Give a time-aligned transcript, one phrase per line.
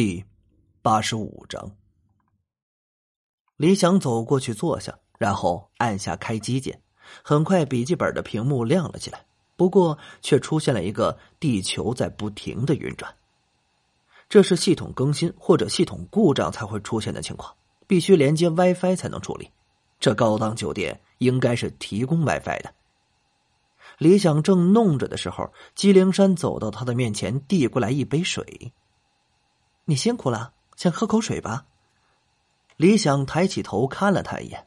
[0.00, 0.24] 第
[0.80, 1.72] 八十五章，
[3.56, 6.80] 李想走过去坐下，然后按下开机键。
[7.24, 9.26] 很快，笔记本的屏幕亮了起来，
[9.56, 13.12] 不过却出现了一个地球在不停的运转。
[14.28, 17.52] 这是系统更新或者系统故障才会出现的情况，
[17.88, 19.50] 必须连接 WiFi 才能处理。
[19.98, 22.72] 这高档酒店应该是提供 WiFi 的。
[23.98, 28.72] 李想正弄着的时候，姬灵山走到他的面前，递过来一杯水。
[29.90, 31.64] 你辛苦了，先喝口水吧。
[32.76, 34.66] 李想抬起头看了他一眼，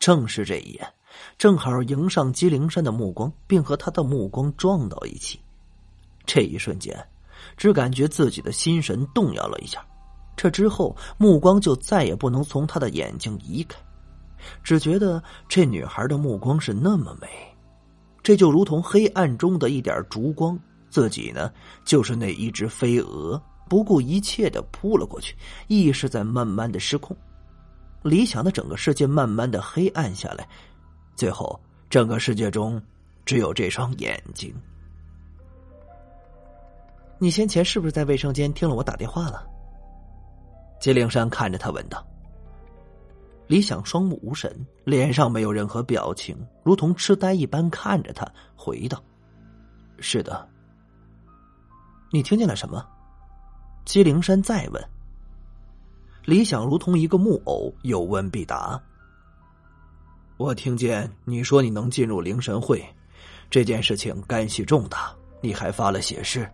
[0.00, 0.94] 正是这一眼，
[1.38, 5.38] 正好迎上姬灵山的目光，并和他的目光撞到一起。
[6.26, 7.08] 这一瞬间，
[7.56, 9.80] 只感觉自己的心神动摇了一下。
[10.36, 13.78] 这之后，目光就再也不能从他的眼睛移开，
[14.64, 17.28] 只觉得这女孩的目光是那么美，
[18.24, 20.58] 这就如同黑暗中的一点烛光，
[20.90, 21.48] 自己呢，
[21.84, 23.40] 就是那一只飞蛾。
[23.68, 25.36] 不顾一切的扑了过去，
[25.66, 27.16] 意识在慢慢的失控，
[28.02, 30.48] 理想的整个世界慢慢的黑暗下来，
[31.14, 32.82] 最后整个世界中
[33.24, 34.54] 只有这双眼睛。
[37.18, 39.46] 你先前是不是在卫生间听了我打电话了？
[40.80, 42.04] 金灵山看着他问道。
[43.48, 44.54] 李想双目无神，
[44.84, 49.02] 脸上没有任何表情，如同痴呆一般看着他，回道
[49.98, 50.46] ：“是的。”
[52.12, 52.86] 你听见了什么？
[53.88, 54.84] 姬灵山再问
[56.26, 58.78] ：“李想如同一个木偶，有问必答。”
[60.36, 62.84] 我听见你说你能进入灵神会，
[63.48, 66.46] 这件事情干系重大，你还发了血誓。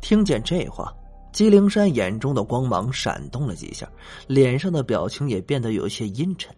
[0.00, 0.94] 听见这话，
[1.32, 3.90] 姬灵山眼中的光芒闪动了几下，
[4.28, 6.54] 脸上的表情也变得有些阴沉。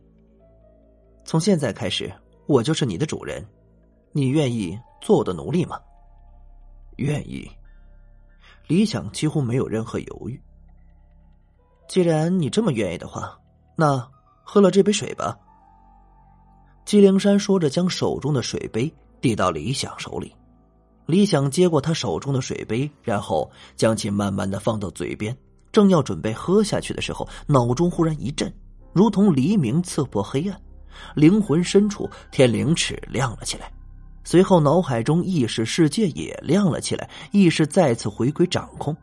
[1.25, 2.13] 从现在开始，
[2.47, 3.43] 我就是你的主人，
[4.13, 5.81] 你愿意做我的奴隶吗？
[6.99, 7.51] 愿意。
[8.71, 10.41] 李想几乎没有任何犹豫。
[11.89, 13.37] 既然你这么愿意的话，
[13.75, 14.09] 那
[14.45, 15.37] 喝了这杯水吧。
[16.85, 18.89] 姬灵山说着，将手中的水杯
[19.21, 20.33] 递到李想手里。
[21.07, 25.37] 李想接过他手中的水杯，然后将其慢慢的放到嘴边，
[25.73, 28.55] 正要准备喝下去的时候，脑中忽然一震，
[28.93, 30.57] 如同黎明刺破黑暗，
[31.17, 33.73] 灵魂深处天灵尺亮了起来。
[34.23, 38.97] 随后，脑海中意识世界也亮了起来，意识再次回归掌控。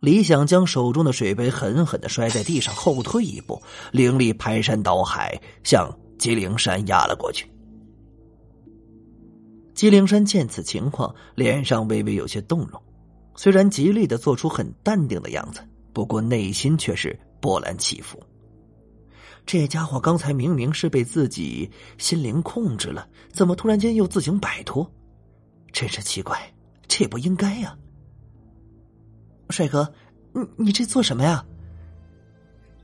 [0.00, 7.48] 李想将手中的水杯狠狠的摔在地上，后退一步，灵力排山倒海向吉灵山压了过去。
[9.74, 12.82] 吉灵山见此情况，脸上微微有些动容，
[13.36, 15.60] 虽然极力的做出很淡定的样子，
[15.92, 18.20] 不过内心却是波澜起伏。
[19.44, 24.88] 这家伙刚才明明是被自己心灵控制了，怎么突然间又自行摆脱？
[25.72, 26.38] 真是奇怪，
[26.86, 27.76] 这不应该呀！
[29.50, 29.92] 帅哥，
[30.32, 31.44] 你你这做什么呀？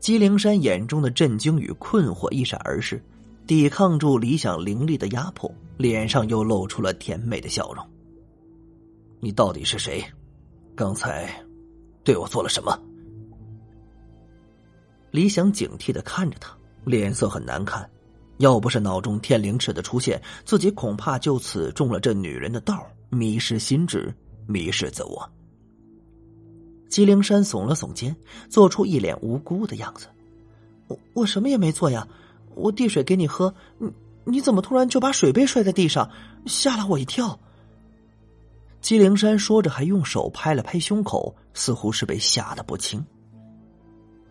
[0.00, 3.02] 姬灵山眼中的震惊与困惑一闪而逝，
[3.46, 7.84] 抵抗住理想灵力的压迫，脸上又露出了甜美的笑容。
[9.20, 10.04] 你到底是谁？
[10.74, 11.28] 刚才
[12.04, 12.78] 对我做了什么？
[15.10, 17.88] 李想警惕的看着他，脸色很难看。
[18.38, 24.14] 要不是脑中天灵尺的出现，自己恐怕就此中了这女人的道，迷失心智，
[24.46, 25.28] 迷失自我。
[26.88, 28.14] 姬灵山耸了耸肩，
[28.48, 30.06] 做出一脸无辜的样子
[30.86, 32.06] ：“我我什么也没做呀，
[32.54, 33.90] 我递水给你喝，你
[34.24, 36.08] 你怎么突然就把水杯摔在地上，
[36.46, 37.38] 吓了我一跳。”
[38.80, 43.04] 姬灵山说着，还用手拍了拍胸口，似乎是被吓得不轻。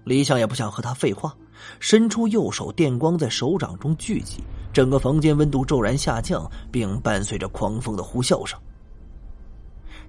[0.08, 1.36] 李想也不想和他废话，
[1.82, 4.42] 伸出右手，电光在手掌中聚集，
[4.72, 8.58] 整个房间温度骤然下降，并伴随着狂风的呼啸声。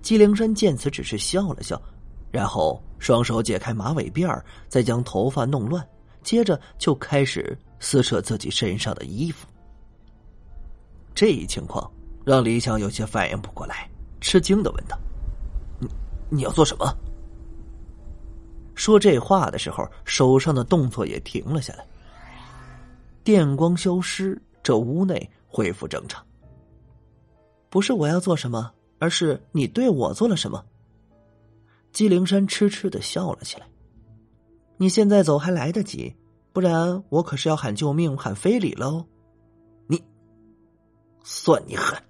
[0.01, 1.83] 姬灵山见此，只是笑了笑，
[2.31, 5.85] 然后双手解开马尾辫再将头发弄乱，
[6.23, 9.49] 接着就开始撕扯自己身上的衣服。
[11.13, 11.91] 这一情况
[12.25, 14.97] 让李想有些反应不过来，吃惊的问道
[15.81, 15.89] ：“你
[16.31, 16.97] 你要做什么？”
[18.79, 21.85] 说这话的时候，手上的动作也停了下来。
[23.25, 26.25] 电光消失，这屋内恢复正常。
[27.69, 30.65] 不是我要做什么，而是你对我做了什么。
[31.93, 33.67] 姬灵山痴痴的笑了起来。
[34.77, 36.15] 你现在走还来得及，
[36.53, 39.05] 不然我可是要喊救命、喊非礼喽。
[39.89, 40.01] 你，
[41.25, 42.01] 算你狠！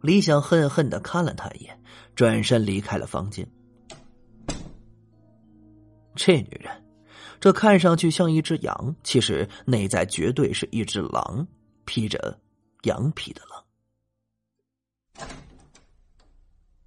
[0.00, 1.80] 李想恨恨的看了他一眼，
[2.16, 3.48] 转身离开了房间。
[6.18, 6.84] 这女人，
[7.38, 11.46] 这看上去像一只羊，其实内在绝对是一只狼，
[11.84, 12.36] 披着
[12.82, 15.28] 羊皮的狼。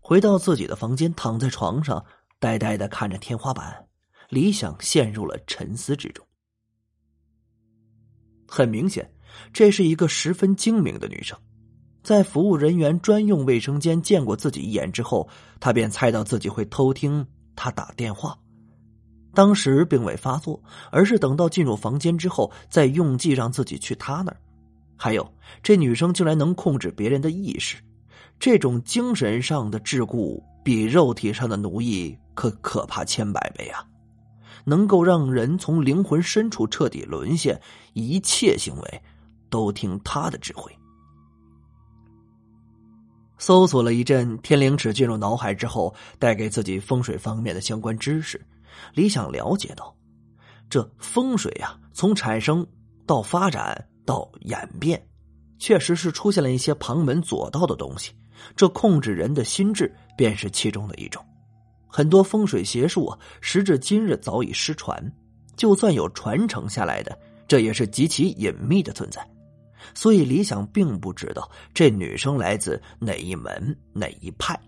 [0.02, 2.06] 回到自己的房间，躺在床上，
[2.40, 3.88] 呆呆的看着天花板，
[4.28, 6.28] 李想陷入了沉思之中。
[8.46, 9.10] 很明显，
[9.54, 11.40] 这是一个十分精明的女生。
[12.04, 15.30] 在服务人员专用卫生间见过自己一眼之后，
[15.62, 17.26] 她便猜到自己会偷听
[17.56, 18.38] 她打电话。
[19.34, 20.62] 当时并未发作，
[20.92, 24.38] 而是等到进入房间之后，再用计让自己去他那儿。
[24.98, 25.34] 还有，
[25.64, 27.78] 这女生竟然能控制别人的意识，
[28.40, 33.84] 这种精神上的桎梏比肉体上的奴役可可怕千百倍啊！
[34.64, 37.60] 能够让人从灵魂深处彻底沦陷，
[37.94, 39.02] 一切行为
[39.50, 40.72] 都听他的指挥。
[43.40, 48.40] 搜索了一阵天灵尺进入脑海之后，带给自己风水方面的相关知识。
[48.94, 49.96] 李想了解到，
[50.70, 52.66] 这风水呀，从产生
[53.06, 55.02] 到发展到演变，
[55.60, 58.12] 确实是出现了一些旁门左道的东西。
[58.56, 61.24] 这控制人的心智，便是其中的一种。
[61.88, 65.14] 很多风水邪术啊，时至今日早已失传，
[65.56, 69.26] 就算有传承下来的，这也是极其隐秘的存在。
[69.94, 74.60] 所以李想并不知道这女生来自哪一门哪一派。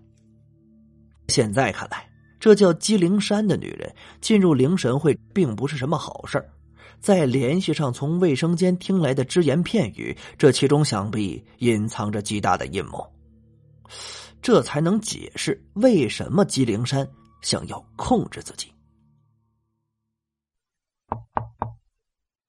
[1.29, 2.07] 现在看来，
[2.43, 6.45] 这叫姬灵山的女人进入灵神会并不是什么好事
[6.99, 13.09] 再联系上从卫生间听来的只言片语，这其中想必隐藏着极大的阴谋。
[14.41, 17.09] 这才能解释为什么姬灵山
[17.41, 18.73] 想要控制自己。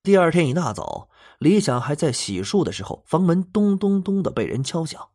[0.02, 1.08] 第二天一大早。
[1.38, 5.08] 李想还在洗漱的时候，房门咚咚咚的被人敲响。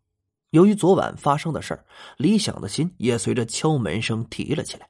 [0.51, 1.85] 由于昨晚发生的事儿，
[2.17, 4.89] 李想的心也随着敲门声提了起来。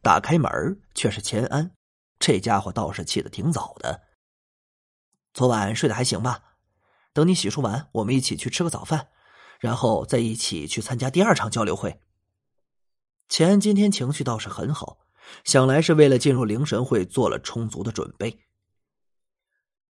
[0.00, 1.72] 打开门却是钱安，
[2.18, 4.02] 这家伙倒是起得挺早的。
[5.34, 6.56] 昨晚睡得还行吧？
[7.12, 9.08] 等你洗漱完，我们一起去吃个早饭，
[9.58, 12.00] 然后再一起去参加第二场交流会。
[13.28, 14.98] 钱安今天情绪倒是很好，
[15.44, 18.40] 想来是为了进入灵神会做了充足的准备。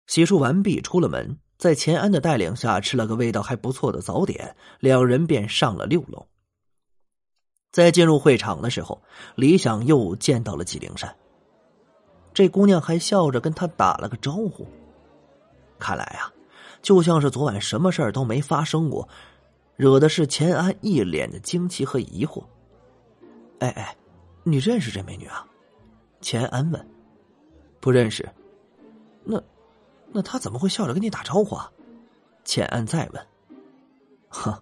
[0.06, 6.26] 洗漱完毕，出了门，在钱安的带领下吃了个味道还不错的早点，两人便上了六楼。
[7.72, 9.02] 在进入会场的时候，
[9.36, 11.14] 李想又见到了纪灵山。
[12.34, 14.68] 这姑娘还笑着跟他打了个招呼，
[15.80, 16.32] 看来啊，
[16.84, 19.08] 就像是昨晚什么事儿都没发生过，
[19.76, 22.44] 惹的是钱安一脸的惊奇和疑惑。
[23.60, 23.98] 哎哎，
[24.44, 25.46] 你认识这美女啊？
[26.22, 26.88] 钱安问。
[27.80, 28.28] 不认识。
[29.24, 29.42] 那。
[30.12, 31.72] 那他怎么会笑着跟你打招呼啊？
[32.44, 33.28] 钱安再问。
[34.30, 34.58] 哼，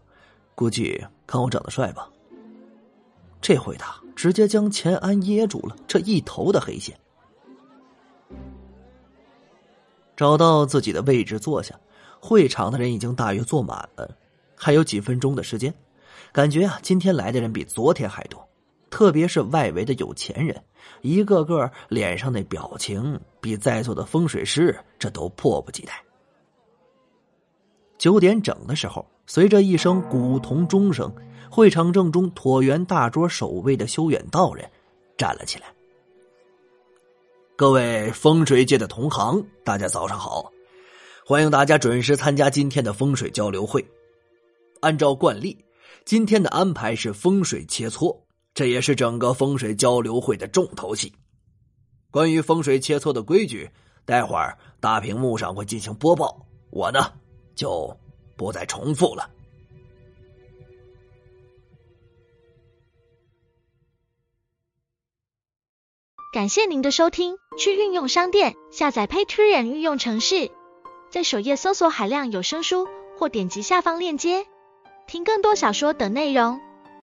[0.56, 2.10] 估计看我长得帅吧。
[3.42, 6.98] 这回答直接将钱安噎住了，这一头的黑线。
[10.16, 11.80] 找到自己的位置坐下，
[12.20, 14.10] 会场的人已经大约坐满了，
[14.56, 15.74] 还有几分钟的时间，
[16.32, 18.48] 感觉啊，今天来的人比昨天还多。
[18.90, 20.64] 特别是外围的有钱人，
[21.02, 26.04] 一个个脸上那表情，比在座的风水师这都迫不及待。
[27.98, 31.14] 九点整的时候，随着一声古铜钟声，
[31.50, 34.70] 会场正中椭圆大桌守卫的修远道人
[35.18, 35.68] 站了起来。
[37.56, 40.52] 各位风水界的同行，大家早上好！
[41.26, 43.84] 欢迎大家准时参加今天的风水交流会。
[44.82, 45.58] 按照惯例，
[46.04, 48.25] 今天的安排是风水切磋。
[48.56, 51.14] 这也是整个风水交流会的重头戏。
[52.10, 53.70] 关于风水切磋的规矩，
[54.06, 57.12] 待会儿大屏幕上会进行播报，我呢
[57.54, 57.98] 就
[58.38, 59.30] 不再重复了。
[66.34, 70.50] 感谢您的收听，去运用商店下载 Patreon 运用城市，
[71.10, 74.46] 在首页搜索海量有声书，或点击下方链接
[75.08, 76.62] 听更多小说等内容。